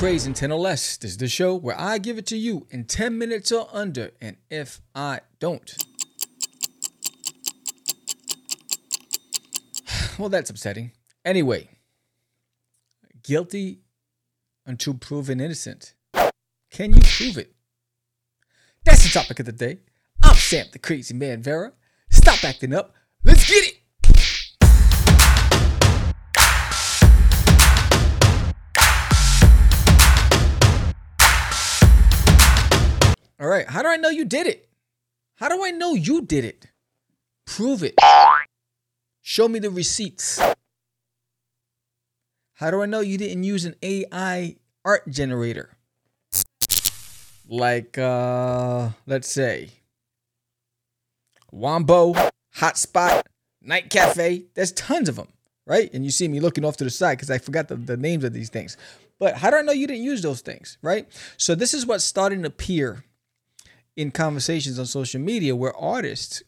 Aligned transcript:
Craze 0.00 0.26
in 0.26 0.32
10 0.32 0.50
or 0.50 0.58
Less. 0.58 0.96
This 0.96 1.10
is 1.10 1.16
the 1.18 1.28
show 1.28 1.54
where 1.54 1.78
I 1.78 1.98
give 1.98 2.16
it 2.16 2.24
to 2.28 2.36
you 2.38 2.66
in 2.70 2.86
10 2.86 3.18
minutes 3.18 3.52
or 3.52 3.68
under, 3.70 4.12
and 4.18 4.38
if 4.48 4.80
I 4.94 5.20
don't. 5.40 5.76
Well, 10.18 10.30
that's 10.30 10.48
upsetting. 10.48 10.92
Anyway, 11.22 11.68
guilty 13.22 13.80
until 14.64 14.94
proven 14.94 15.38
innocent. 15.38 15.92
Can 16.70 16.94
you 16.94 17.02
prove 17.02 17.36
it? 17.36 17.52
That's 18.86 19.02
the 19.02 19.10
topic 19.10 19.38
of 19.38 19.44
the 19.44 19.52
day. 19.52 19.80
I'm 20.22 20.34
Sam 20.34 20.64
the 20.72 20.78
Crazy 20.78 21.12
Man 21.12 21.42
Vera. 21.42 21.74
Stop 22.08 22.42
acting 22.42 22.72
up. 22.72 22.94
Let's 23.22 23.46
get 23.50 23.66
it. 23.66 23.79
All 33.40 33.48
right. 33.48 33.66
How 33.66 33.80
do 33.80 33.88
I 33.88 33.96
know 33.96 34.10
you 34.10 34.26
did 34.26 34.46
it? 34.46 34.68
How 35.36 35.48
do 35.48 35.64
I 35.64 35.70
know 35.70 35.94
you 35.94 36.20
did 36.20 36.44
it? 36.44 36.66
Prove 37.46 37.82
it. 37.82 37.94
Show 39.22 39.48
me 39.48 39.58
the 39.58 39.70
receipts. 39.70 40.38
How 42.54 42.70
do 42.70 42.82
I 42.82 42.86
know 42.86 43.00
you 43.00 43.16
didn't 43.16 43.44
use 43.44 43.64
an 43.64 43.76
AI 43.82 44.56
art 44.84 45.08
generator? 45.08 45.70
Like, 47.48 47.96
uh, 47.96 48.90
let's 49.06 49.32
say, 49.32 49.70
Wombo, 51.50 52.12
Hotpot, 52.56 53.22
Night 53.62 53.88
Cafe. 53.88 54.44
There's 54.54 54.72
tons 54.72 55.08
of 55.08 55.16
them, 55.16 55.28
right? 55.66 55.90
And 55.94 56.04
you 56.04 56.10
see 56.10 56.28
me 56.28 56.40
looking 56.40 56.66
off 56.66 56.76
to 56.76 56.84
the 56.84 56.90
side 56.90 57.16
because 57.16 57.30
I 57.30 57.38
forgot 57.38 57.68
the, 57.68 57.76
the 57.76 57.96
names 57.96 58.24
of 58.24 58.34
these 58.34 58.50
things. 58.50 58.76
But 59.18 59.36
how 59.36 59.50
do 59.50 59.56
I 59.56 59.62
know 59.62 59.72
you 59.72 59.86
didn't 59.86 60.04
use 60.04 60.20
those 60.20 60.42
things, 60.42 60.76
right? 60.82 61.08
So 61.38 61.54
this 61.54 61.72
is 61.72 61.86
what's 61.86 62.04
starting 62.04 62.42
to 62.42 62.48
appear 62.48 63.04
in 63.96 64.10
conversations 64.10 64.78
on 64.78 64.86
social 64.86 65.20
media 65.20 65.54
where 65.56 65.76
artists, 65.76 66.42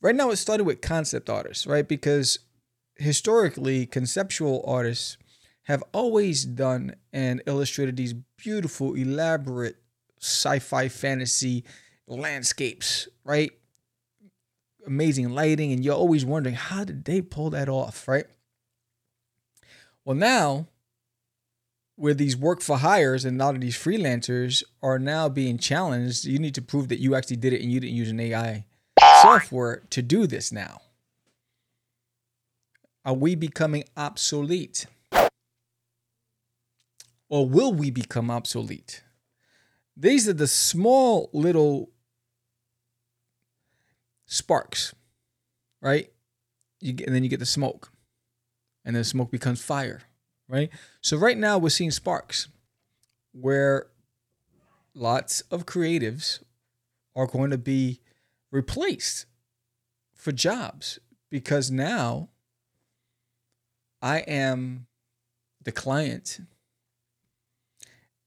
right 0.00 0.14
now 0.14 0.30
it 0.30 0.36
started 0.36 0.64
with 0.64 0.80
concept 0.80 1.30
artists, 1.30 1.66
right? 1.66 1.86
Because 1.86 2.38
historically, 2.96 3.86
conceptual 3.86 4.64
artists 4.66 5.16
have 5.64 5.82
always 5.92 6.44
done 6.44 6.94
and 7.12 7.42
illustrated 7.46 7.96
these 7.96 8.14
beautiful, 8.36 8.94
elaborate 8.94 9.76
sci-fi 10.20 10.88
fantasy 10.88 11.64
landscapes, 12.06 13.08
right? 13.24 13.52
Amazing 14.86 15.30
lighting, 15.30 15.72
and 15.72 15.84
you're 15.84 15.94
always 15.94 16.24
wondering 16.24 16.56
how 16.56 16.84
did 16.84 17.04
they 17.04 17.20
pull 17.22 17.50
that 17.50 17.68
off, 17.68 18.08
right? 18.08 18.26
Well, 20.04 20.16
now 20.16 20.66
where 21.96 22.14
these 22.14 22.36
work 22.36 22.60
for 22.60 22.78
hires 22.78 23.24
and 23.24 23.40
a 23.40 23.44
lot 23.44 23.54
of 23.54 23.60
these 23.60 23.76
freelancers 23.76 24.62
are 24.82 24.98
now 24.98 25.28
being 25.28 25.58
challenged, 25.58 26.24
you 26.24 26.38
need 26.38 26.54
to 26.54 26.62
prove 26.62 26.88
that 26.88 27.00
you 27.00 27.14
actually 27.14 27.36
did 27.36 27.52
it 27.52 27.62
and 27.62 27.70
you 27.70 27.80
didn't 27.80 27.94
use 27.94 28.10
an 28.10 28.20
AI 28.20 28.64
software 29.20 29.82
to 29.90 30.02
do 30.02 30.26
this 30.26 30.50
now. 30.50 30.80
Are 33.04 33.14
we 33.14 33.34
becoming 33.34 33.84
obsolete? 33.96 34.86
Or 37.28 37.48
will 37.48 37.72
we 37.72 37.90
become 37.90 38.30
obsolete? 38.30 39.02
These 39.96 40.28
are 40.28 40.34
the 40.34 40.46
small 40.46 41.30
little 41.32 41.90
sparks, 44.26 44.94
right? 45.80 46.10
You 46.80 46.94
get, 46.94 47.06
and 47.06 47.14
then 47.14 47.22
you 47.22 47.28
get 47.28 47.40
the 47.40 47.46
smoke, 47.46 47.92
and 48.84 48.96
the 48.96 49.04
smoke 49.04 49.30
becomes 49.30 49.62
fire, 49.62 50.02
right? 50.52 50.70
So 51.00 51.16
right 51.16 51.38
now 51.38 51.56
we're 51.56 51.70
seeing 51.70 51.90
sparks, 51.90 52.48
where 53.32 53.86
lots 54.94 55.40
of 55.50 55.64
creatives 55.64 56.40
are 57.16 57.26
going 57.26 57.50
to 57.50 57.58
be 57.58 58.00
replaced 58.50 59.24
for 60.14 60.30
jobs 60.30 60.98
because 61.30 61.70
now 61.70 62.28
I 64.02 64.18
am 64.18 64.86
the 65.64 65.72
client 65.72 66.40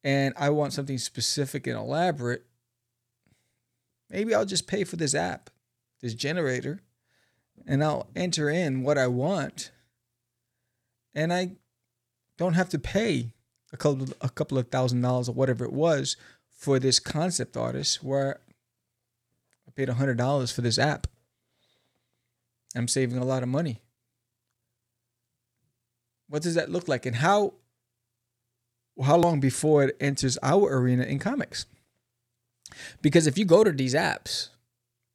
and 0.03 0.34
I 0.35 0.50
want 0.50 0.74
something 0.74 0.97
specific 0.97 1.68
and 1.68 1.78
elaborate, 1.78 2.46
maybe 4.09 4.34
I'll 4.34 4.46
just 4.46 4.68
pay 4.68 4.84
for 4.84 4.96
this 4.96 5.14
app, 5.14 5.52
this 6.02 6.16
generator, 6.16 6.81
and 7.68 7.84
I'll 7.84 8.08
enter 8.16 8.50
in 8.50 8.81
what 8.81 8.97
I 8.97 9.08
want. 9.08 9.72
And 11.14 11.31
I 11.31 11.52
don't 12.38 12.53
have 12.53 12.69
to 12.69 12.79
pay 12.79 13.31
a 13.73 13.78
couple 13.78 14.07
a 14.22 14.29
couple 14.29 14.57
of 14.57 14.69
thousand 14.69 15.01
dollars 15.01 15.29
or 15.29 15.34
whatever 15.34 15.66
it 15.66 15.73
was 15.73 16.18
for 16.50 16.79
this 16.79 17.00
concept 17.00 17.57
artist 17.57 18.03
where 18.03 18.40
I 19.68 19.72
paid 19.72 19.90
a 19.90 19.96
hundred 19.96 20.18
dollars 20.18 20.51
for 20.51 20.62
this 20.62 20.79
app. 20.79 21.07
I'm 22.75 22.88
saving 22.88 23.18
a 23.18 23.25
lot 23.25 23.44
of 23.44 23.50
money. 23.50 23.81
What 26.28 26.41
does 26.41 26.56
that 26.56 26.69
look 26.69 26.88
like? 26.88 27.06
And 27.06 27.18
how 27.18 27.53
how 29.03 29.17
long 29.17 29.40
before 29.40 29.84
it 29.84 29.97
enters 30.00 30.38
our 30.41 30.73
arena 30.78 31.03
in 31.03 31.19
comics? 31.19 31.66
Because 33.02 33.28
if 33.28 33.38
you 33.38 33.46
go 33.46 33.63
to 33.63 33.72
these 33.72 33.94
apps, 33.94 34.50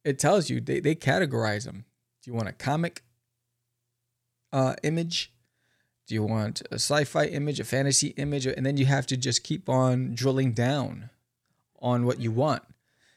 it 0.03 0.19
tells 0.19 0.49
you 0.49 0.61
they, 0.61 0.79
they 0.79 0.95
categorize 0.95 1.65
them. 1.65 1.85
Do 2.23 2.31
you 2.31 2.35
want 2.35 2.47
a 2.47 2.53
comic 2.53 3.03
uh, 4.51 4.75
image? 4.83 5.31
Do 6.11 6.15
you 6.15 6.23
want 6.23 6.61
a 6.69 6.75
sci-fi 6.75 7.27
image, 7.27 7.61
a 7.61 7.63
fantasy 7.63 8.07
image, 8.17 8.45
and 8.45 8.65
then 8.65 8.75
you 8.75 8.85
have 8.85 9.07
to 9.07 9.15
just 9.15 9.45
keep 9.45 9.69
on 9.69 10.13
drilling 10.13 10.51
down 10.51 11.09
on 11.79 12.03
what 12.05 12.19
you 12.19 12.33
want. 12.33 12.63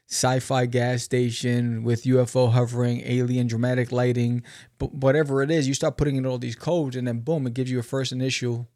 Sci-fi 0.09 0.67
gas 0.67 1.03
station 1.03 1.83
with 1.83 2.05
UFO 2.05 2.53
hovering, 2.53 3.01
alien 3.05 3.49
dramatic 3.49 3.91
lighting, 3.91 4.45
but 4.79 4.95
whatever 4.95 5.43
it 5.43 5.51
is, 5.51 5.67
you 5.67 5.75
start 5.75 5.97
putting 5.97 6.15
in 6.15 6.25
all 6.25 6.39
these 6.39 6.55
codes, 6.55 6.95
and 6.95 7.09
then 7.09 7.19
boom, 7.19 7.49
it 7.49 7.55
gives 7.55 7.69
you 7.69 7.81
a 7.81 7.83
first 7.83 8.13
initial 8.13 8.69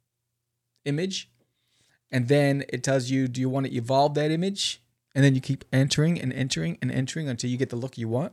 image, 0.85 1.31
and 2.11 2.27
then 2.27 2.65
it 2.71 2.83
tells 2.83 3.11
you, 3.11 3.29
do 3.29 3.41
you 3.41 3.49
want 3.49 3.67
to 3.67 3.73
evolve 3.73 4.15
that 4.15 4.33
image? 4.33 4.83
And 5.15 5.23
then 5.23 5.37
you 5.37 5.41
keep 5.41 5.65
entering 5.73 6.21
and 6.21 6.33
entering 6.33 6.77
and 6.83 6.91
entering 6.91 7.29
until 7.29 7.51
you 7.51 7.57
get 7.57 7.71
the 7.71 7.77
look 7.77 7.97
you 7.97 8.09
want. 8.09 8.33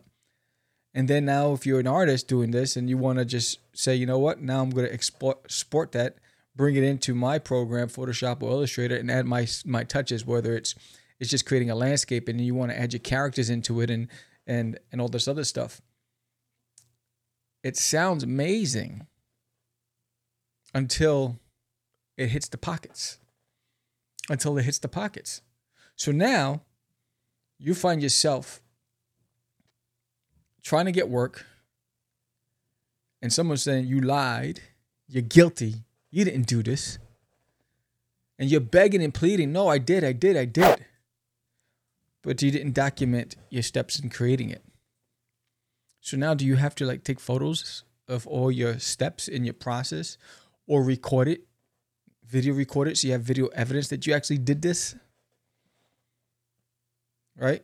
And 0.95 1.09
then 1.09 1.25
now, 1.25 1.51
if 1.51 1.65
you're 1.65 1.81
an 1.81 1.87
artist 1.87 2.29
doing 2.29 2.51
this 2.51 2.77
and 2.77 2.89
you 2.89 2.97
want 2.97 3.19
to 3.19 3.25
just 3.25 3.59
say, 3.73 3.93
you 3.93 4.05
know 4.05 4.17
what, 4.17 4.41
now 4.41 4.61
I'm 4.61 4.69
going 4.69 4.87
to 4.87 4.93
export, 4.93 5.91
that, 5.91 6.15
bring 6.55 6.77
it 6.77 6.83
into 6.83 7.13
my 7.13 7.37
program, 7.37 7.89
Photoshop 7.89 8.41
or 8.41 8.49
Illustrator, 8.49 8.95
and 8.95 9.11
add 9.11 9.25
my 9.25 9.45
my 9.65 9.83
touches, 9.83 10.25
whether 10.25 10.55
it's 10.55 10.73
it's 11.19 11.29
just 11.29 11.45
creating 11.45 11.69
a 11.69 11.75
landscape 11.75 12.29
and 12.29 12.39
you 12.39 12.55
want 12.55 12.71
to 12.71 12.79
add 12.79 12.93
your 12.93 13.01
characters 13.01 13.49
into 13.49 13.81
it 13.81 13.89
and 13.89 14.07
and 14.47 14.79
and 14.89 15.01
all 15.01 15.09
this 15.09 15.27
other 15.27 15.43
stuff. 15.43 15.81
It 17.61 17.75
sounds 17.75 18.23
amazing 18.23 19.05
until 20.73 21.39
it 22.15 22.29
hits 22.29 22.47
the 22.47 22.57
pockets. 22.57 23.17
Until 24.29 24.57
it 24.57 24.63
hits 24.63 24.79
the 24.79 24.87
pockets. 24.87 25.41
So 25.97 26.13
now 26.13 26.61
you 27.59 27.75
find 27.75 28.01
yourself 28.01 28.61
trying 30.65 30.85
to 30.85 30.91
get 30.91 31.07
work 31.07 31.45
and 33.21 33.31
someone's 33.31 33.61
saying 33.61 33.85
you 33.85 34.01
lied, 34.01 34.59
you're 35.07 35.21
guilty, 35.21 35.75
you 36.09 36.25
didn't 36.25 36.47
do 36.47 36.63
this. 36.63 36.97
And 38.37 38.49
you're 38.49 38.59
begging 38.59 39.01
and 39.01 39.13
pleading, 39.13 39.53
no, 39.53 39.69
I 39.69 39.77
did, 39.77 40.03
I 40.03 40.11
did, 40.11 40.35
I 40.35 40.43
did. 40.43 40.85
But 42.23 42.41
you 42.41 42.51
didn't 42.51 42.73
document 42.73 43.35
your 43.49 43.61
steps 43.61 43.99
in 43.99 44.09
creating 44.09 44.49
it. 44.49 44.63
So 46.01 46.17
now 46.17 46.33
do 46.33 46.45
you 46.45 46.55
have 46.55 46.75
to 46.75 46.85
like 46.85 47.03
take 47.03 47.19
photos 47.19 47.83
of 48.07 48.27
all 48.27 48.51
your 48.51 48.79
steps 48.79 49.27
in 49.27 49.45
your 49.45 49.53
process 49.53 50.17
or 50.67 50.83
record 50.83 51.27
it, 51.27 51.45
video 52.27 52.55
record 52.55 52.87
it 52.87 52.97
so 52.97 53.07
you 53.07 53.13
have 53.13 53.21
video 53.21 53.47
evidence 53.47 53.87
that 53.89 54.05
you 54.05 54.13
actually 54.13 54.39
did 54.39 54.63
this? 54.63 54.95
Right? 57.37 57.63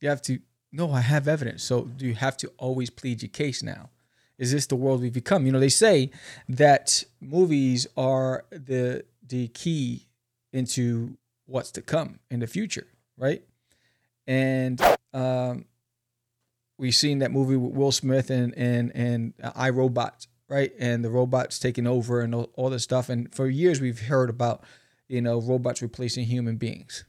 You 0.00 0.08
have 0.08 0.22
to 0.22 0.38
no, 0.72 0.90
I 0.90 1.00
have 1.00 1.28
evidence. 1.28 1.62
So 1.62 1.82
do 1.82 2.06
you 2.06 2.14
have 2.14 2.36
to 2.38 2.50
always 2.56 2.88
plead 2.88 3.22
your 3.22 3.28
case 3.28 3.62
now? 3.62 3.90
Is 4.38 4.50
this 4.52 4.66
the 4.66 4.76
world 4.76 5.02
we've 5.02 5.12
become? 5.12 5.44
You 5.46 5.52
know, 5.52 5.60
they 5.60 5.68
say 5.68 6.10
that 6.48 7.04
movies 7.20 7.86
are 7.96 8.44
the 8.50 9.04
the 9.26 9.48
key 9.48 10.06
into 10.52 11.16
what's 11.46 11.70
to 11.72 11.82
come 11.82 12.18
in 12.30 12.40
the 12.40 12.46
future, 12.46 12.86
right? 13.16 13.42
And 14.26 14.80
um, 15.12 15.66
we've 16.78 16.94
seen 16.94 17.20
that 17.20 17.30
movie 17.30 17.56
with 17.56 17.74
Will 17.74 17.92
Smith 17.92 18.30
and 18.30 18.54
and 18.56 18.90
and 18.94 19.34
I 19.54 19.70
right? 20.48 20.72
And 20.78 21.04
the 21.04 21.10
robots 21.10 21.58
taking 21.58 21.86
over 21.86 22.20
and 22.20 22.34
all, 22.34 22.50
all 22.54 22.70
this 22.70 22.82
stuff. 22.82 23.08
And 23.08 23.32
for 23.34 23.48
years 23.48 23.80
we've 23.80 24.00
heard 24.00 24.30
about 24.30 24.64
you 25.06 25.20
know 25.20 25.40
robots 25.40 25.82
replacing 25.82 26.24
human 26.24 26.56
beings. 26.56 27.04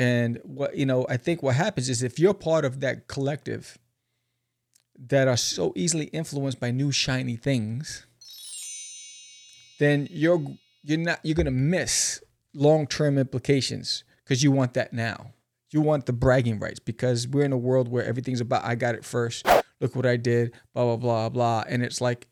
And 0.00 0.40
what 0.44 0.78
you 0.78 0.86
know, 0.86 1.04
I 1.10 1.18
think 1.18 1.42
what 1.42 1.56
happens 1.56 1.90
is 1.90 2.02
if 2.02 2.18
you're 2.18 2.32
part 2.32 2.64
of 2.64 2.80
that 2.80 3.06
collective 3.06 3.76
that 4.98 5.28
are 5.28 5.36
so 5.36 5.74
easily 5.76 6.06
influenced 6.06 6.58
by 6.58 6.70
new 6.70 6.90
shiny 6.90 7.36
things, 7.36 8.06
then 9.78 10.08
you're 10.10 10.42
you're 10.82 10.96
not 10.96 11.20
you're 11.22 11.34
gonna 11.34 11.50
miss 11.50 12.22
long 12.54 12.86
term 12.86 13.18
implications 13.18 14.02
because 14.24 14.42
you 14.42 14.50
want 14.50 14.72
that 14.72 14.94
now. 14.94 15.34
You 15.68 15.82
want 15.82 16.06
the 16.06 16.14
bragging 16.14 16.58
rights 16.58 16.80
because 16.80 17.28
we're 17.28 17.44
in 17.44 17.52
a 17.52 17.58
world 17.58 17.86
where 17.86 18.02
everything's 18.02 18.40
about 18.40 18.64
I 18.64 18.76
got 18.76 18.94
it 18.94 19.04
first. 19.04 19.46
Look 19.82 19.94
what 19.94 20.06
I 20.06 20.16
did. 20.16 20.54
Blah 20.72 20.84
blah 20.84 20.96
blah 20.96 21.28
blah. 21.28 21.64
And 21.68 21.82
it's 21.82 22.00
like, 22.00 22.26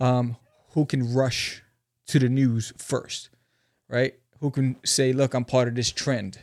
um, 0.00 0.38
who 0.70 0.86
can 0.86 1.12
rush 1.12 1.62
to 2.06 2.18
the 2.18 2.30
news 2.30 2.72
first, 2.78 3.28
right? 3.90 4.14
Who 4.40 4.50
can 4.50 4.76
say, 4.86 5.12
look, 5.12 5.34
I'm 5.34 5.44
part 5.44 5.68
of 5.68 5.74
this 5.74 5.92
trend. 5.92 6.38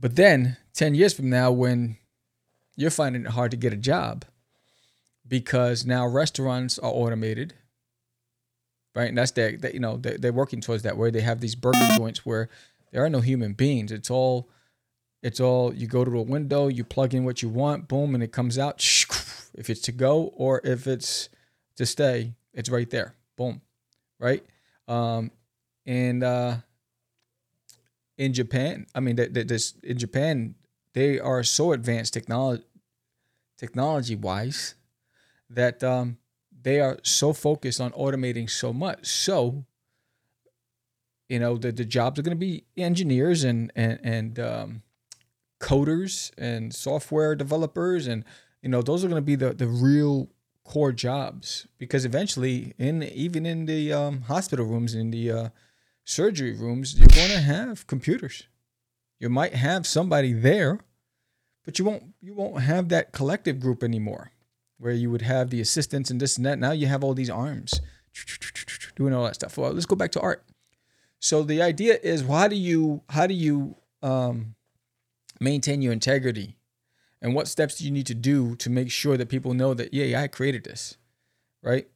But 0.00 0.16
then 0.16 0.56
10 0.72 0.94
years 0.94 1.12
from 1.12 1.28
now, 1.28 1.52
when 1.52 1.98
you're 2.74 2.90
finding 2.90 3.26
it 3.26 3.32
hard 3.32 3.50
to 3.50 3.56
get 3.58 3.74
a 3.74 3.76
job 3.76 4.24
because 5.28 5.84
now 5.84 6.06
restaurants 6.06 6.78
are 6.78 6.90
automated, 6.90 7.52
right? 8.94 9.10
And 9.10 9.18
that's 9.18 9.32
their, 9.32 9.56
that, 9.58 9.74
you 9.74 9.80
know, 9.80 9.98
they're, 9.98 10.16
they're 10.16 10.32
working 10.32 10.62
towards 10.62 10.82
that 10.84 10.96
where 10.96 11.10
they 11.10 11.20
have 11.20 11.40
these 11.40 11.54
burger 11.54 11.86
joints 11.96 12.24
where 12.24 12.48
there 12.90 13.04
are 13.04 13.10
no 13.10 13.20
human 13.20 13.52
beings. 13.52 13.92
It's 13.92 14.10
all, 14.10 14.48
it's 15.22 15.38
all, 15.38 15.74
you 15.74 15.86
go 15.86 16.04
to 16.04 16.18
a 16.18 16.22
window, 16.22 16.68
you 16.68 16.82
plug 16.82 17.12
in 17.12 17.24
what 17.24 17.42
you 17.42 17.50
want, 17.50 17.86
boom, 17.86 18.14
and 18.14 18.24
it 18.24 18.32
comes 18.32 18.58
out. 18.58 18.84
If 19.52 19.68
it's 19.68 19.80
to 19.80 19.92
go 19.92 20.32
or 20.36 20.60
if 20.62 20.86
it's 20.86 21.28
to 21.74 21.84
stay, 21.84 22.34
it's 22.54 22.70
right 22.70 22.88
there. 22.88 23.16
Boom. 23.36 23.60
Right. 24.20 24.46
Um, 24.86 25.32
and, 25.84 26.22
uh, 26.22 26.56
in 28.20 28.34
Japan, 28.34 28.86
I 28.94 29.00
mean, 29.00 29.16
that 29.16 29.32
this 29.32 29.72
in 29.82 29.96
Japan, 29.96 30.54
they 30.92 31.18
are 31.18 31.42
so 31.42 31.72
advanced 31.72 32.12
technology, 32.12 32.64
technology 33.56 34.14
wise, 34.14 34.74
that 35.48 35.82
um, 35.82 36.18
they 36.62 36.80
are 36.80 36.98
so 37.02 37.32
focused 37.32 37.80
on 37.80 37.92
automating 37.92 38.50
so 38.50 38.74
much. 38.74 39.06
So, 39.06 39.64
you 41.30 41.38
know, 41.38 41.56
the, 41.56 41.72
the 41.72 41.86
jobs 41.86 42.18
are 42.18 42.22
going 42.22 42.36
to 42.36 42.46
be 42.46 42.64
engineers 42.76 43.42
and 43.42 43.72
and 43.74 43.98
and 44.04 44.38
um, 44.38 44.82
coders 45.58 46.30
and 46.36 46.74
software 46.74 47.34
developers, 47.34 48.06
and 48.06 48.22
you 48.60 48.68
know, 48.68 48.82
those 48.82 49.02
are 49.02 49.08
going 49.08 49.22
to 49.22 49.32
be 49.32 49.36
the 49.36 49.54
the 49.54 49.66
real 49.66 50.28
core 50.64 50.92
jobs 50.92 51.66
because 51.78 52.04
eventually, 52.04 52.74
in 52.76 53.02
even 53.02 53.46
in 53.46 53.64
the 53.64 53.94
um, 53.94 54.20
hospital 54.22 54.66
rooms, 54.66 54.94
in 54.94 55.10
the 55.10 55.30
uh, 55.30 55.48
surgery 56.10 56.52
rooms, 56.52 56.98
you're 56.98 57.08
going 57.08 57.30
to 57.30 57.40
have 57.40 57.86
computers. 57.86 58.44
You 59.18 59.28
might 59.28 59.54
have 59.54 59.86
somebody 59.86 60.32
there, 60.32 60.80
but 61.64 61.78
you 61.78 61.84
won't 61.84 62.14
you 62.20 62.34
won't 62.34 62.62
have 62.62 62.88
that 62.88 63.12
collective 63.12 63.60
group 63.60 63.82
anymore, 63.82 64.32
where 64.78 64.92
you 64.92 65.10
would 65.10 65.22
have 65.22 65.50
the 65.50 65.60
assistants 65.60 66.10
and 66.10 66.20
this 66.20 66.36
and 66.36 66.46
that. 66.46 66.58
Now 66.58 66.72
you 66.72 66.86
have 66.86 67.04
all 67.04 67.14
these 67.14 67.30
arms 67.30 67.80
doing 68.96 69.14
all 69.14 69.24
that 69.24 69.34
stuff. 69.34 69.56
Well, 69.56 69.72
let's 69.72 69.86
go 69.86 69.96
back 69.96 70.12
to 70.12 70.20
art. 70.20 70.44
So 71.20 71.42
the 71.42 71.60
idea 71.60 71.98
is, 72.02 72.22
how 72.26 72.48
do 72.48 72.56
you 72.56 73.02
how 73.10 73.26
do 73.26 73.34
you 73.34 73.76
um, 74.02 74.54
maintain 75.38 75.82
your 75.82 75.92
integrity, 75.92 76.56
and 77.20 77.34
what 77.34 77.46
steps 77.46 77.76
do 77.76 77.84
you 77.84 77.90
need 77.90 78.06
to 78.06 78.14
do 78.14 78.56
to 78.56 78.70
make 78.70 78.90
sure 78.90 79.18
that 79.18 79.28
people 79.28 79.52
know 79.52 79.74
that 79.74 79.92
yeah, 79.92 80.04
yeah 80.04 80.22
I 80.22 80.28
created 80.28 80.64
this, 80.64 80.96
right? 81.62 81.86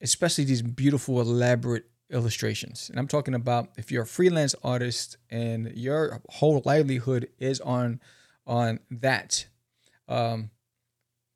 Especially 0.00 0.42
these 0.42 0.62
beautiful, 0.62 1.20
elaborate 1.20 1.91
illustrations. 2.12 2.88
And 2.90 2.98
I'm 2.98 3.08
talking 3.08 3.34
about 3.34 3.70
if 3.76 3.90
you're 3.90 4.02
a 4.02 4.06
freelance 4.06 4.54
artist 4.62 5.16
and 5.30 5.72
your 5.74 6.20
whole 6.28 6.62
livelihood 6.64 7.28
is 7.38 7.60
on 7.60 8.00
on 8.46 8.80
that. 8.90 9.46
Um, 10.08 10.50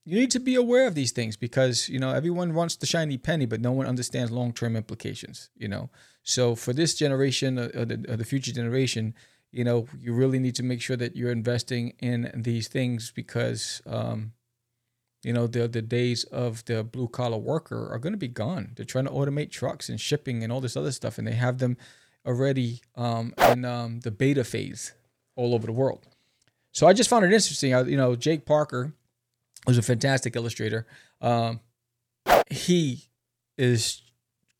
you 0.04 0.18
need 0.18 0.30
to 0.32 0.40
be 0.40 0.54
aware 0.54 0.86
of 0.86 0.94
these 0.94 1.10
things 1.10 1.36
because 1.36 1.88
you 1.88 1.98
know 1.98 2.10
everyone 2.10 2.54
wants 2.54 2.76
the 2.76 2.86
shiny 2.86 3.18
penny, 3.18 3.46
but 3.46 3.60
no 3.60 3.72
one 3.72 3.86
understands 3.86 4.30
long 4.30 4.52
term 4.52 4.76
implications. 4.76 5.50
You 5.56 5.68
know, 5.68 5.90
so 6.22 6.54
for 6.54 6.72
this 6.72 6.94
generation 6.94 7.58
or 7.58 7.84
the, 7.84 8.04
or 8.08 8.16
the 8.16 8.24
future 8.24 8.52
generation, 8.52 9.14
you 9.50 9.64
know, 9.64 9.86
you 9.98 10.12
really 10.12 10.38
need 10.38 10.54
to 10.56 10.62
make 10.62 10.80
sure 10.80 10.96
that 10.96 11.16
you're 11.16 11.32
investing 11.32 11.94
in 11.98 12.30
these 12.34 12.68
things 12.68 13.10
because 13.10 13.82
um, 13.86 14.32
you 15.26 15.32
know 15.32 15.48
the 15.48 15.66
the 15.66 15.82
days 15.82 16.22
of 16.22 16.64
the 16.66 16.84
blue 16.84 17.08
collar 17.08 17.36
worker 17.36 17.92
are 17.92 17.98
going 17.98 18.12
to 18.12 18.16
be 18.18 18.28
gone. 18.28 18.70
They're 18.76 18.86
trying 18.86 19.06
to 19.06 19.10
automate 19.10 19.50
trucks 19.50 19.88
and 19.88 20.00
shipping 20.00 20.44
and 20.44 20.52
all 20.52 20.60
this 20.60 20.76
other 20.76 20.92
stuff 20.92 21.18
and 21.18 21.26
they 21.26 21.32
have 21.32 21.58
them 21.58 21.76
already 22.24 22.80
um, 22.94 23.34
in 23.50 23.64
um, 23.64 24.00
the 24.00 24.12
beta 24.12 24.44
phase 24.44 24.92
all 25.34 25.52
over 25.52 25.66
the 25.66 25.72
world. 25.72 26.06
So 26.70 26.86
i 26.86 26.92
just 26.92 27.10
found 27.10 27.24
it 27.24 27.32
interesting 27.32 27.74
I, 27.74 27.82
you 27.82 27.96
know 27.96 28.14
Jake 28.14 28.46
Parker 28.46 28.92
was 29.66 29.76
a 29.76 29.82
fantastic 29.82 30.36
illustrator 30.36 30.86
um, 31.20 31.58
he 32.48 33.08
is 33.58 34.02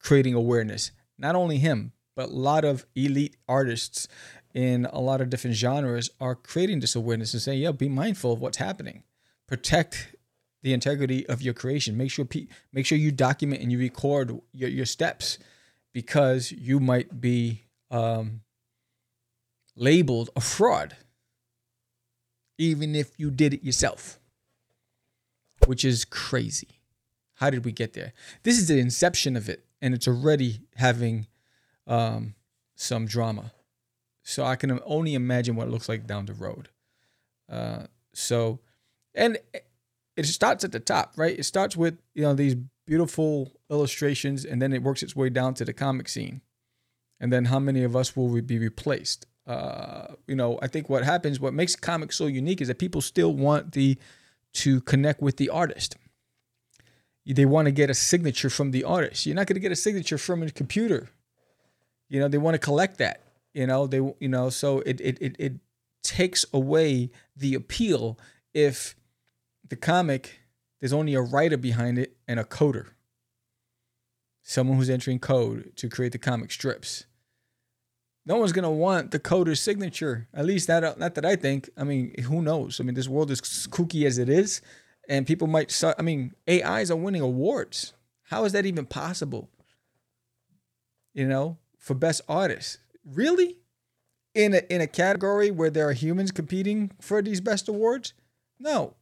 creating 0.01 0.35
awareness. 0.35 0.91
Not 1.17 1.37
only 1.37 1.59
him 1.59 1.93
but 2.17 2.31
a 2.31 2.33
lot 2.33 2.65
of 2.65 2.85
elite 2.97 3.37
artists 3.47 4.09
in 4.53 4.87
a 4.87 5.01
lot 5.01 5.21
of 5.21 5.31
different 5.31 5.55
genres 5.55 6.11
are 6.21 6.35
creating 6.35 6.81
this 6.81 6.97
awareness 6.97 7.35
and 7.35 7.43
saying 7.43 7.61
yeah 7.61 7.71
be 7.71 7.89
mindful 7.89 8.33
of 8.33 8.41
what's 8.41 8.57
happening. 8.57 9.05
Protect 9.47 10.16
the 10.67 10.73
integrity 10.73 11.25
of 11.29 11.41
your 11.43 11.55
creation. 11.55 11.97
Make 11.97 12.11
sure 12.11 12.25
pe- 12.25 12.49
make 12.73 12.87
sure 12.87 12.99
you 12.99 13.13
document 13.13 13.63
and 13.63 13.71
you 13.71 13.79
record 13.79 14.37
your, 14.53 14.69
your 14.69 14.85
steps 14.85 15.39
because 15.93 16.51
you 16.51 16.81
might 16.81 17.21
be 17.21 17.63
um, 17.89 18.41
labeled 19.77 20.31
a 20.35 20.41
fraud, 20.41 20.97
even 22.59 22.97
if 22.97 23.13
you 23.17 23.31
did 23.31 23.55
it 23.55 23.63
yourself, 23.63 24.19
which 25.67 25.85
is 25.85 26.05
crazy. 26.05 26.81
How 27.35 27.49
did 27.49 27.65
we 27.65 27.71
get 27.71 27.93
there? 27.93 28.13
This 28.43 28.59
is 28.59 28.67
the 28.67 28.81
inception 28.81 29.37
of 29.37 29.49
it, 29.49 29.65
and 29.81 29.95
it's 29.95 30.09
already 30.09 30.63
having 30.75 31.29
um, 31.87 32.35
some 32.75 33.07
drama. 33.07 33.53
So 34.25 34.45
I 34.45 34.57
can 34.57 34.81
only 34.85 35.15
imagine 35.15 35.55
what 35.55 35.69
it 35.69 35.71
looks 35.71 35.89
like 35.89 36.09
down 36.09 36.27
the 36.27 36.33
road. 36.33 36.71
Uh, 37.49 37.85
so, 38.13 38.59
and 39.15 39.39
it 40.17 40.27
starts 40.27 40.65
at 40.65 40.73
the 40.73 40.81
top, 40.81 41.13
right? 41.17 41.39
It 41.39 41.45
starts 41.45 41.77
with 41.77 41.99
you 42.15 42.23
know 42.23 42.35
these 42.35 42.57
beautiful 42.87 43.53
illustrations, 43.71 44.45
and 44.45 44.61
then 44.61 44.73
it 44.73 44.83
works 44.83 45.03
its 45.03 45.15
way 45.15 45.29
down 45.29 45.55
to 45.55 45.65
the 45.65 45.73
comic 45.73 46.09
scene, 46.09 46.41
and 47.21 47.33
then 47.33 47.47
how 47.47 47.59
many 47.59 47.85
of 47.85 47.95
us 47.95 48.17
will 48.17 48.41
be 48.43 48.59
replaced? 48.59 49.27
Uh, 49.47 50.15
you 50.27 50.35
know, 50.35 50.59
I 50.61 50.67
think 50.67 50.89
what 50.89 51.05
happens, 51.05 51.39
what 51.39 51.55
makes 51.55 51.77
comics 51.77 52.17
so 52.17 52.27
unique, 52.27 52.61
is 52.61 52.69
that 52.69 52.79
people 52.79 53.01
still 53.01 53.33
want 53.33 53.73
the 53.73 53.97
to 54.55 54.81
connect 54.81 55.21
with 55.21 55.37
the 55.37 55.51
artist. 55.51 55.97
They 57.27 57.45
want 57.45 57.67
to 57.67 57.73
get 57.73 57.91
a 57.91 57.95
signature 57.95 58.49
from 58.49 58.71
the 58.71 58.85
artist. 58.85 59.27
You're 59.27 59.35
not 59.35 59.47
going 59.47 59.57
to 59.57 59.61
get 59.61 59.73
a 59.73 59.77
signature 59.77 60.17
from 60.17 60.43
a 60.43 60.51
computer. 60.51 61.11
You 62.09 62.21
know, 62.21 62.29
they 62.29 62.39
want 62.39 62.55
to 62.55 62.59
collect 62.59 62.99
that. 62.99 63.23
You 63.53 63.67
know, 63.67 63.87
they 63.87 63.99
you 63.99 64.29
know, 64.29 64.49
so 64.51 64.81
it 64.81 65.01
it 65.01 65.19
it, 65.21 65.37
it 65.39 65.53
takes 66.03 66.45
away 66.53 67.11
the 67.37 67.55
appeal 67.55 68.19
if 68.55 68.95
the 69.69 69.77
comic, 69.77 70.41
there's 70.81 70.93
only 70.93 71.15
a 71.15 71.21
writer 71.21 71.57
behind 71.57 71.99
it 71.99 72.17
and 72.29 72.39
a 72.39 72.45
coder. 72.45 72.91
Someone 74.43 74.77
who's 74.77 74.91
entering 74.91 75.19
code 75.19 75.73
to 75.77 75.89
create 75.89 76.13
the 76.13 76.19
comic 76.19 76.53
strips. 76.53 77.07
No 78.25 78.37
one's 78.37 78.53
gonna 78.53 78.71
want 78.71 79.13
the 79.13 79.19
coder's 79.19 79.61
signature. 79.61 80.29
At 80.35 80.45
least 80.45 80.67
that 80.67 80.99
not 80.99 81.15
that 81.15 81.25
I 81.25 81.37
think. 81.37 81.71
I 81.77 81.85
mean, 81.85 82.15
who 82.25 82.43
knows? 82.43 82.81
I 82.81 82.85
mean, 82.85 82.95
this 82.95 83.09
world 83.09 83.31
is 83.31 83.41
kooky 83.41 84.05
as 84.05 84.19
it 84.19 84.29
is, 84.29 84.61
and 85.09 85.27
people 85.27 85.47
might. 85.47 85.83
I 85.99 86.03
mean, 86.03 86.35
AIs 86.49 86.91
are 86.91 86.97
winning 86.97 87.23
awards. 87.23 87.93
How 88.25 88.45
is 88.45 88.53
that 88.53 88.67
even 88.67 88.87
possible? 88.87 89.49
You 91.15 91.27
know, 91.27 91.59
for 91.79 91.95
best 91.95 92.21
artist, 92.29 92.79
really? 93.05 93.59
In 94.35 94.55
a 94.55 94.63
in 94.73 94.81
a 94.81 94.87
category 94.89 95.51
where 95.51 95.71
there 95.71 95.89
are 95.89 95.93
humans 95.93 96.31
competing 96.31 96.91
for 97.01 97.23
these 97.23 97.41
best 97.41 97.69
awards? 97.69 98.13
No, 98.59 98.95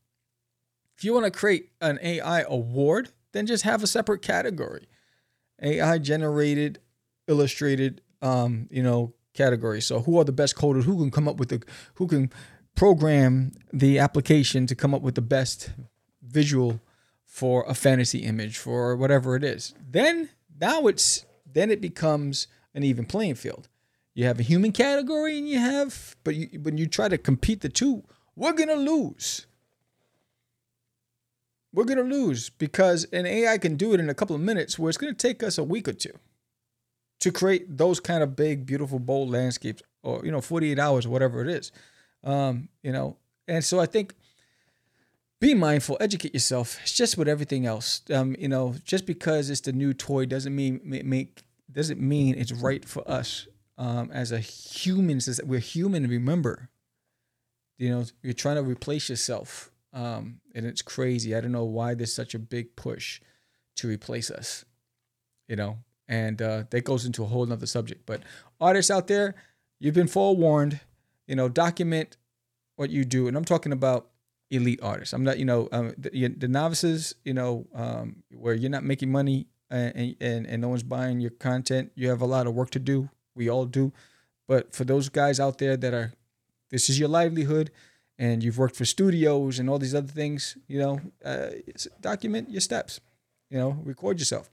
if 0.96 1.04
you 1.04 1.12
want 1.12 1.24
to 1.24 1.30
create 1.30 1.70
an 1.80 1.98
AI 2.02 2.42
award, 2.42 3.10
then 3.32 3.46
just 3.46 3.64
have 3.64 3.82
a 3.82 3.86
separate 3.86 4.22
category. 4.22 4.88
AI 5.62 5.98
generated, 5.98 6.78
illustrated, 7.26 8.00
um, 8.22 8.68
you 8.70 8.82
know, 8.82 9.14
category. 9.34 9.80
So 9.80 10.00
who 10.00 10.18
are 10.18 10.24
the 10.24 10.32
best 10.32 10.56
coders? 10.56 10.84
Who 10.84 10.98
can 10.98 11.10
come 11.10 11.28
up 11.28 11.36
with 11.36 11.48
the 11.48 11.62
who 11.94 12.06
can 12.06 12.30
program 12.74 13.52
the 13.72 13.98
application 13.98 14.66
to 14.66 14.74
come 14.74 14.94
up 14.94 15.02
with 15.02 15.14
the 15.14 15.22
best 15.22 15.70
visual 16.22 16.80
for 17.24 17.64
a 17.68 17.74
fantasy 17.74 18.20
image 18.20 18.58
for 18.58 18.96
whatever 18.96 19.36
it 19.36 19.44
is. 19.44 19.74
Then 19.80 20.30
now 20.60 20.86
it's 20.86 21.24
then 21.52 21.70
it 21.70 21.80
becomes 21.80 22.46
an 22.74 22.82
even 22.82 23.04
playing 23.04 23.36
field. 23.36 23.68
You 24.14 24.26
have 24.26 24.38
a 24.38 24.44
human 24.44 24.72
category 24.72 25.38
and 25.38 25.48
you 25.48 25.58
have 25.58 26.16
but 26.24 26.34
you, 26.34 26.60
when 26.60 26.78
you 26.78 26.86
try 26.86 27.08
to 27.08 27.18
compete 27.18 27.60
the 27.60 27.68
two, 27.68 28.04
we're 28.36 28.52
going 28.52 28.68
to 28.68 28.76
lose 28.76 29.46
we're 31.74 31.84
going 31.84 31.98
to 31.98 32.04
lose 32.04 32.50
because 32.50 33.04
an 33.12 33.26
AI 33.26 33.58
can 33.58 33.76
do 33.76 33.92
it 33.94 34.00
in 34.00 34.08
a 34.08 34.14
couple 34.14 34.36
of 34.36 34.42
minutes 34.42 34.78
where 34.78 34.88
it's 34.88 34.98
going 34.98 35.14
to 35.14 35.18
take 35.18 35.42
us 35.42 35.58
a 35.58 35.64
week 35.64 35.88
or 35.88 35.92
two 35.92 36.12
to 37.20 37.32
create 37.32 37.76
those 37.76 38.00
kind 38.00 38.22
of 38.22 38.36
big, 38.36 38.66
beautiful, 38.66 38.98
bold 38.98 39.30
landscapes 39.30 39.82
or, 40.02 40.24
you 40.24 40.30
know, 40.30 40.40
48 40.40 40.78
hours 40.78 41.08
whatever 41.08 41.42
it 41.42 41.48
is. 41.48 41.72
Um, 42.22 42.68
you 42.82 42.92
know, 42.92 43.16
and 43.48 43.64
so 43.64 43.80
I 43.80 43.86
think 43.86 44.14
be 45.40 45.52
mindful, 45.52 45.98
educate 46.00 46.32
yourself. 46.32 46.78
It's 46.82 46.94
just 46.94 47.18
with 47.18 47.28
everything 47.28 47.66
else. 47.66 48.02
Um, 48.10 48.34
you 48.38 48.48
know, 48.48 48.74
just 48.84 49.04
because 49.04 49.50
it's 49.50 49.60
the 49.60 49.72
new 49.72 49.92
toy 49.92 50.26
doesn't 50.26 50.54
mean 50.54 50.80
make 50.84 51.42
doesn't 51.70 52.00
mean 52.00 52.34
it's 52.38 52.52
right 52.52 52.84
for 52.84 53.08
us 53.10 53.46
um, 53.76 54.10
as 54.12 54.32
a 54.32 54.38
human. 54.38 55.20
Says 55.20 55.40
we're 55.44 55.58
human. 55.58 56.08
Remember, 56.08 56.70
you 57.76 57.90
know, 57.90 58.04
you're 58.22 58.32
trying 58.32 58.56
to 58.56 58.62
replace 58.62 59.08
yourself, 59.10 59.70
um, 59.94 60.40
and 60.54 60.66
it's 60.66 60.82
crazy. 60.82 61.34
I 61.34 61.40
don't 61.40 61.52
know 61.52 61.64
why 61.64 61.94
there's 61.94 62.12
such 62.12 62.34
a 62.34 62.38
big 62.38 62.76
push 62.76 63.20
to 63.76 63.88
replace 63.88 64.30
us. 64.30 64.64
You 65.48 65.56
know, 65.56 65.78
and 66.08 66.40
uh, 66.40 66.64
that 66.70 66.84
goes 66.84 67.04
into 67.04 67.22
a 67.22 67.26
whole 67.26 67.46
nother 67.46 67.66
subject. 67.66 68.06
But 68.06 68.22
artists 68.60 68.90
out 68.90 69.06
there, 69.06 69.34
you've 69.78 69.94
been 69.94 70.08
forewarned. 70.08 70.80
You 71.26 71.36
know, 71.36 71.48
document 71.48 72.18
what 72.76 72.90
you 72.90 73.04
do, 73.04 73.28
and 73.28 73.36
I'm 73.36 73.44
talking 73.46 73.72
about 73.72 74.08
elite 74.50 74.80
artists. 74.82 75.14
I'm 75.14 75.24
not, 75.24 75.38
you 75.38 75.44
know, 75.44 75.68
um, 75.72 75.94
the, 75.96 76.28
the, 76.28 76.48
novices, 76.48 77.14
you 77.24 77.32
know, 77.32 77.66
um, 77.74 78.22
where 78.30 78.54
you're 78.54 78.70
not 78.70 78.84
making 78.84 79.10
money 79.10 79.46
and, 79.70 80.16
and 80.20 80.46
and 80.46 80.62
no 80.62 80.68
one's 80.68 80.82
buying 80.82 81.20
your 81.20 81.30
content. 81.30 81.92
You 81.94 82.08
have 82.10 82.20
a 82.20 82.26
lot 82.26 82.46
of 82.46 82.54
work 82.54 82.70
to 82.70 82.78
do. 82.78 83.08
We 83.34 83.48
all 83.48 83.64
do. 83.64 83.92
But 84.46 84.74
for 84.74 84.84
those 84.84 85.08
guys 85.08 85.40
out 85.40 85.58
there 85.58 85.76
that 85.76 85.94
are, 85.94 86.12
this 86.70 86.90
is 86.90 86.98
your 86.98 87.08
livelihood, 87.08 87.70
and 88.18 88.42
you've 88.42 88.58
worked 88.58 88.76
for 88.76 88.84
studios 88.84 89.58
and 89.58 89.68
all 89.68 89.78
these 89.78 89.94
other 89.94 90.12
things, 90.12 90.56
you 90.68 90.78
know, 90.78 91.00
uh, 91.24 91.50
document 92.00 92.50
your 92.50 92.60
steps. 92.60 93.00
You 93.50 93.58
know, 93.58 93.78
record 93.84 94.18
yourself. 94.18 94.50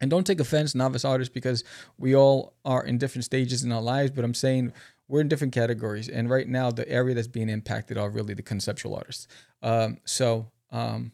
And 0.00 0.10
don't 0.10 0.26
take 0.26 0.40
offense, 0.40 0.74
novice 0.74 1.04
artists, 1.04 1.32
because 1.32 1.64
we 1.96 2.14
all 2.14 2.52
are 2.64 2.84
in 2.84 2.98
different 2.98 3.24
stages 3.24 3.64
in 3.64 3.72
our 3.72 3.80
lives. 3.80 4.10
But 4.10 4.24
I'm 4.24 4.34
saying 4.34 4.72
we're 5.08 5.20
in 5.20 5.28
different 5.28 5.54
categories, 5.54 6.08
and 6.08 6.28
right 6.28 6.48
now 6.48 6.70
the 6.70 6.86
area 6.88 7.14
that's 7.14 7.28
being 7.28 7.48
impacted 7.48 7.96
are 7.96 8.10
really 8.10 8.34
the 8.34 8.42
conceptual 8.42 8.94
artists. 8.94 9.26
Um, 9.62 9.98
so 10.04 10.50
um, 10.70 11.12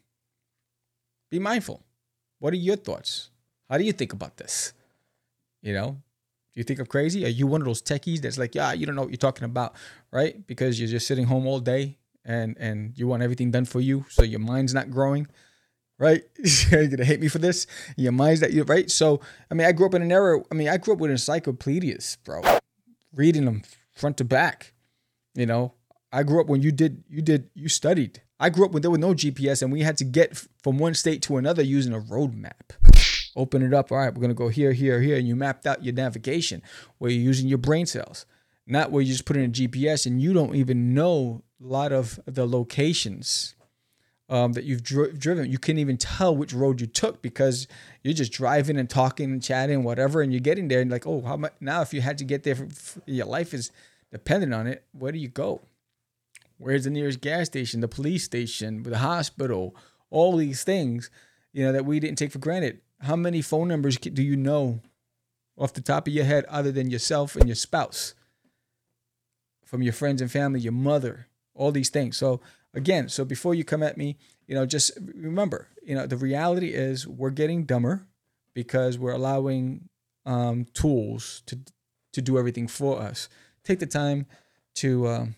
be 1.30 1.38
mindful. 1.38 1.82
What 2.38 2.52
are 2.52 2.56
your 2.56 2.76
thoughts? 2.76 3.30
How 3.70 3.78
do 3.78 3.84
you 3.84 3.92
think 3.92 4.12
about 4.12 4.36
this? 4.38 4.72
You 5.62 5.74
know, 5.74 5.90
do 6.54 6.60
you 6.60 6.64
think 6.64 6.80
I'm 6.80 6.86
crazy? 6.86 7.24
Are 7.24 7.28
you 7.28 7.46
one 7.46 7.60
of 7.60 7.66
those 7.66 7.82
techies 7.82 8.20
that's 8.20 8.36
like, 8.36 8.54
yeah, 8.54 8.72
you 8.72 8.84
don't 8.84 8.96
know 8.96 9.02
what 9.02 9.10
you're 9.10 9.16
talking 9.16 9.44
about, 9.44 9.74
right? 10.12 10.47
Because 10.47 10.78
you're 10.78 10.88
just 10.88 11.07
sitting 11.07 11.25
home 11.25 11.47
all 11.47 11.59
day 11.59 11.99
and 12.25 12.57
and 12.59 12.97
you 12.97 13.09
want 13.09 13.23
everything 13.23 13.50
done 13.50 13.64
for 13.64 13.81
you, 13.81 14.04
so 14.09 14.23
your 14.23 14.40
mind's 14.40 14.75
not 14.75 14.90
growing, 14.90 15.26
right? 15.99 16.23
you're 16.71 16.87
gonna 16.87 17.04
hate 17.04 17.21
me 17.21 17.28
for 17.28 17.38
this. 17.38 17.66
Your 17.97 18.12
mind's 18.12 18.40
that 18.40 18.52
you 18.52 18.62
right. 18.64 18.90
So 18.90 19.21
I 19.50 19.54
mean, 19.54 19.66
I 19.66 19.73
grew 19.73 19.87
up 19.87 19.95
in 19.95 20.02
an 20.02 20.12
era. 20.12 20.40
I 20.50 20.54
mean, 20.54 20.69
I 20.69 20.76
grew 20.76 20.95
up 20.95 21.00
with 21.00 21.11
encyclopedias, 21.11 22.19
bro, 22.25 22.42
reading 23.14 23.47
them 23.47 23.62
front 23.92 24.19
to 24.19 24.25
back. 24.25 24.75
You 25.35 25.47
know, 25.47 25.73
I 26.12 26.23
grew 26.23 26.40
up 26.40 26.47
when 26.47 26.62
you 26.62 26.71
did 26.71 27.02
you 27.09 27.23
did 27.23 27.50
you 27.54 27.69
studied. 27.69 28.23
I 28.38 28.50
grew 28.50 28.66
up 28.66 28.73
when 28.73 28.83
there 28.83 28.90
was 28.90 29.00
no 29.00 29.14
GPS 29.14 29.62
and 29.62 29.73
we 29.73 29.83
had 29.83 29.97
to 29.99 30.04
get 30.04 30.37
from 30.62 30.76
one 30.78 30.95
state 30.95 31.23
to 31.23 31.37
another 31.37 31.62
using 31.62 31.92
a 31.92 32.00
road 32.00 32.35
map. 32.35 32.73
Open 33.37 33.62
it 33.62 33.73
up. 33.73 33.90
All 33.90 33.99
right, 33.99 34.12
we're 34.12 34.21
gonna 34.21 34.35
go 34.35 34.49
here, 34.49 34.73
here, 34.73 35.00
here, 35.00 35.16
and 35.16 35.26
you 35.26 35.37
mapped 35.37 35.66
out 35.66 35.85
your 35.85 35.95
navigation 35.95 36.62
where 36.99 37.11
you're 37.11 37.23
using 37.23 37.49
your 37.49 37.59
brain 37.59 37.87
cells, 37.87 38.26
not 38.66 38.90
where 38.90 39.02
you 39.02 39.12
just 39.12 39.25
put 39.25 39.37
in 39.37 39.45
a 39.45 39.49
GPS 39.49 40.07
and 40.07 40.21
you 40.21 40.33
don't 40.33 40.54
even 40.54 40.95
know 40.95 41.42
a 41.62 41.66
lot 41.66 41.92
of 41.92 42.21
the 42.26 42.47
locations 42.47 43.54
um, 44.28 44.52
that 44.54 44.64
you've 44.64 44.83
dri- 44.83 45.12
driven. 45.12 45.50
You 45.50 45.59
can't 45.59 45.78
even 45.78 45.97
tell 45.97 46.35
which 46.35 46.54
road 46.54 46.81
you 46.81 46.87
took 46.87 47.23
because 47.23 47.69
you're 48.02 48.14
just 48.14 48.33
driving 48.33 48.78
and 48.78 48.88
talking 48.88 49.31
and 49.31 49.42
chatting, 49.42 49.85
whatever, 49.85 50.23
and 50.23 50.33
you're 50.33 50.40
getting 50.40 50.69
there 50.69 50.81
and 50.81 50.90
like, 50.90 51.07
oh, 51.07 51.21
how 51.23 51.37
much 51.37 51.52
now? 51.61 51.83
If 51.83 51.92
you 51.92 52.00
had 52.00 52.19
to 52.19 52.25
get 52.25 52.42
there, 52.42 52.54
for, 52.54 53.02
your 53.07 53.26
life 53.26 53.52
is 53.52 53.71
dependent 54.11 54.54
on 54.54 54.66
it. 54.66 54.85
Where 54.92 55.12
do 55.12 55.19
you 55.19 55.28
go? 55.28 55.61
Where's 56.59 56.85
the 56.85 56.90
nearest 56.90 57.21
gas 57.21 57.47
station, 57.47 57.81
the 57.81 57.88
police 57.88 58.25
station, 58.25 58.85
the 58.85 58.99
hospital, 58.99 59.75
all 60.11 60.37
these 60.37 60.62
things, 60.62 61.11
you 61.52 61.64
know, 61.64 61.73
that 61.73 61.85
we 61.85 62.00
didn't 62.00 62.19
take 62.19 62.33
for 62.33 62.38
granted. 62.38 62.81
How 63.00 63.16
many 63.16 63.42
phone 63.42 63.69
numbers 63.69 63.97
do 63.99 64.23
you 64.23 64.37
know 64.37 64.81
off 65.59 65.73
the 65.73 65.81
top 65.81 66.07
of 66.07 66.12
your 66.12 66.25
head 66.25 66.45
other 66.47 66.71
than 66.71 66.90
yourself 66.90 67.37
and 67.37 67.49
your 67.49 67.57
spouse? 67.57 68.14
From 69.73 69.81
your 69.81 69.95
friends 69.95 70.21
and 70.21 70.31
family, 70.31 70.61
your 70.61 70.73
mother, 70.73 71.29
all 71.55 71.73
these 71.73 71.88
things. 71.88 72.19
So 72.19 72.43
again, 72.75 73.09
so 73.09 73.25
before 73.25 73.55
you 73.55 73.64
come 73.64 73.83
at 73.83 73.97
me, 73.97 74.19
you 74.47 74.55
know, 74.55 74.67
just 74.67 74.93
remember, 75.00 75.69
you 75.83 75.95
know, 75.95 76.07
the 76.07 76.19
reality 76.19 76.75
is 76.75 77.09
we're 77.09 77.31
getting 77.31 77.64
dumber 77.64 78.07
because 78.52 78.99
we're 78.99 79.12
allowing 79.12 79.88
um, 80.26 80.67
tools 80.75 81.43
to 81.47 81.59
to 82.12 82.21
do 82.21 82.37
everything 82.37 82.69
for 82.69 83.00
us. 83.00 83.31
Take 83.64 83.79
the 83.79 83.87
time 83.87 84.26
to 84.75 85.09
um, 85.09 85.37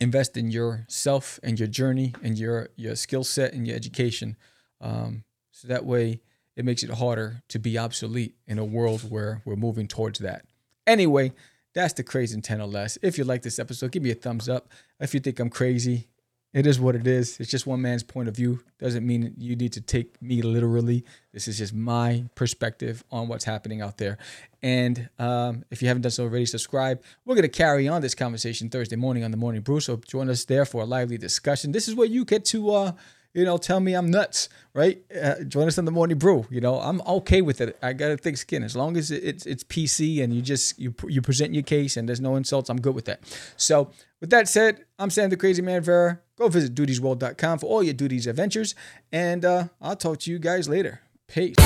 invest 0.00 0.36
in 0.36 0.50
yourself 0.50 1.38
and 1.44 1.56
your 1.56 1.68
journey 1.68 2.12
and 2.24 2.36
your 2.36 2.70
your 2.74 2.96
skill 2.96 3.22
set 3.22 3.52
and 3.52 3.68
your 3.68 3.76
education. 3.76 4.36
Um, 4.80 5.22
so 5.52 5.68
that 5.68 5.84
way 5.84 6.22
it 6.56 6.64
makes 6.64 6.82
it 6.82 6.90
harder 6.90 7.44
to 7.50 7.60
be 7.60 7.78
obsolete 7.78 8.34
in 8.48 8.58
a 8.58 8.64
world 8.64 9.08
where 9.08 9.42
we're 9.44 9.54
moving 9.54 9.86
towards 9.86 10.18
that. 10.18 10.44
Anyway, 10.88 11.32
that's 11.74 11.92
the 11.94 12.02
crazy 12.02 12.40
10 12.40 12.60
or 12.60 12.66
less. 12.66 12.96
If 13.02 13.18
you 13.18 13.24
like 13.24 13.42
this 13.42 13.58
episode, 13.58 13.92
give 13.92 14.02
me 14.02 14.10
a 14.10 14.14
thumbs 14.14 14.48
up. 14.48 14.68
If 15.00 15.12
you 15.12 15.20
think 15.20 15.40
I'm 15.40 15.50
crazy, 15.50 16.08
it 16.54 16.68
is 16.68 16.78
what 16.78 16.94
it 16.94 17.06
is. 17.06 17.40
It's 17.40 17.50
just 17.50 17.66
one 17.66 17.82
man's 17.82 18.04
point 18.04 18.28
of 18.28 18.36
view. 18.36 18.60
Doesn't 18.78 19.04
mean 19.04 19.34
you 19.36 19.56
need 19.56 19.72
to 19.72 19.80
take 19.80 20.22
me 20.22 20.40
literally. 20.40 21.04
This 21.32 21.48
is 21.48 21.58
just 21.58 21.74
my 21.74 22.26
perspective 22.36 23.02
on 23.10 23.26
what's 23.26 23.44
happening 23.44 23.82
out 23.82 23.98
there. 23.98 24.18
And 24.62 25.08
um, 25.18 25.64
if 25.72 25.82
you 25.82 25.88
haven't 25.88 26.02
done 26.02 26.12
so 26.12 26.22
already, 26.22 26.46
subscribe. 26.46 27.02
We're 27.24 27.34
going 27.34 27.42
to 27.42 27.48
carry 27.48 27.88
on 27.88 28.02
this 28.02 28.14
conversation 28.14 28.70
Thursday 28.70 28.94
morning 28.94 29.24
on 29.24 29.32
the 29.32 29.36
Morning 29.36 29.62
Brew. 29.62 29.80
So 29.80 29.96
join 29.96 30.30
us 30.30 30.44
there 30.44 30.64
for 30.64 30.82
a 30.82 30.86
lively 30.86 31.18
discussion. 31.18 31.72
This 31.72 31.88
is 31.88 31.96
where 31.96 32.06
you 32.06 32.24
get 32.24 32.44
to, 32.46 32.70
uh, 32.70 32.92
you 33.34 33.44
know, 33.44 33.58
tell 33.58 33.80
me 33.80 33.94
I'm 33.94 34.10
nuts, 34.10 34.48
right? 34.72 35.02
Uh, 35.14 35.42
join 35.42 35.66
us 35.66 35.76
in 35.76 35.84
the 35.84 35.90
Morning 35.90 36.16
Brew. 36.16 36.46
You 36.50 36.60
know, 36.60 36.80
I'm 36.80 37.02
okay 37.02 37.42
with 37.42 37.60
it. 37.60 37.76
I 37.82 37.92
got 37.92 38.12
a 38.12 38.16
thick 38.16 38.36
skin 38.36 38.62
as 38.62 38.76
long 38.76 38.96
as 38.96 39.10
it's 39.10 39.44
it's 39.44 39.64
PC 39.64 40.22
and 40.22 40.32
you 40.32 40.40
just 40.40 40.78
you 40.78 40.94
you 41.08 41.20
present 41.20 41.52
your 41.52 41.64
case 41.64 41.96
and 41.96 42.08
there's 42.08 42.20
no 42.20 42.36
insults. 42.36 42.70
I'm 42.70 42.80
good 42.80 42.94
with 42.94 43.04
that. 43.06 43.20
So 43.56 43.90
with 44.20 44.30
that 44.30 44.48
said, 44.48 44.84
I'm 44.98 45.10
Sam 45.10 45.30
the 45.30 45.36
Crazy 45.36 45.62
Man 45.62 45.82
Vera. 45.82 46.20
Go 46.36 46.48
visit 46.48 46.74
dutiesworld.com 46.74 47.58
for 47.58 47.66
all 47.66 47.82
your 47.82 47.94
duties 47.94 48.26
adventures, 48.26 48.74
and 49.12 49.44
uh, 49.44 49.68
I'll 49.80 49.96
talk 49.96 50.18
to 50.20 50.30
you 50.30 50.38
guys 50.38 50.68
later. 50.68 51.00
Peace. 51.28 51.56